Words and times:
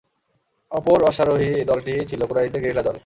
অপর 0.71 0.99
অশ্বারোহী 1.03 1.49
দলটি 1.65 1.93
ছিল 2.09 2.21
কুরাইশদের 2.25 2.61
গেরিলা 2.61 2.83
দল। 2.83 2.95